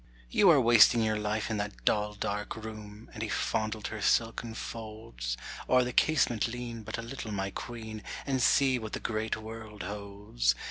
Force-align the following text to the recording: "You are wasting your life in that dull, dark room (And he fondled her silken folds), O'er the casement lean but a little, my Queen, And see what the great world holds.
"You 0.31 0.49
are 0.49 0.59
wasting 0.59 1.03
your 1.03 1.19
life 1.19 1.51
in 1.51 1.57
that 1.57 1.85
dull, 1.85 2.15
dark 2.15 2.55
room 2.55 3.11
(And 3.13 3.21
he 3.21 3.29
fondled 3.29 3.89
her 3.89 4.01
silken 4.01 4.55
folds), 4.55 5.37
O'er 5.69 5.83
the 5.83 5.93
casement 5.93 6.47
lean 6.47 6.81
but 6.81 6.97
a 6.97 7.03
little, 7.03 7.31
my 7.31 7.51
Queen, 7.51 8.01
And 8.25 8.41
see 8.41 8.79
what 8.79 8.93
the 8.93 8.99
great 8.99 9.37
world 9.37 9.83
holds. 9.83 10.55